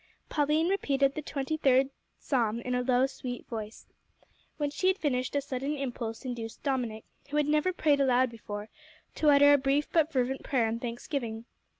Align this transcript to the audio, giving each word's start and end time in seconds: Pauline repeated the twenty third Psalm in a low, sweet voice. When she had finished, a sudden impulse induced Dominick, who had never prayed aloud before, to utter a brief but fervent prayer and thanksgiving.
Pauline 0.29 0.67
repeated 0.67 1.13
the 1.13 1.21
twenty 1.21 1.57
third 1.57 1.91
Psalm 2.17 2.59
in 2.61 2.73
a 2.73 2.81
low, 2.81 3.05
sweet 3.05 3.45
voice. 3.45 3.85
When 4.57 4.71
she 4.71 4.87
had 4.87 4.97
finished, 4.97 5.35
a 5.35 5.41
sudden 5.41 5.75
impulse 5.75 6.25
induced 6.25 6.63
Dominick, 6.63 7.05
who 7.29 7.37
had 7.37 7.45
never 7.45 7.71
prayed 7.71 7.99
aloud 7.99 8.31
before, 8.31 8.67
to 9.13 9.29
utter 9.29 9.53
a 9.53 9.59
brief 9.59 9.91
but 9.91 10.11
fervent 10.11 10.41
prayer 10.41 10.65
and 10.67 10.81
thanksgiving. 10.81 11.45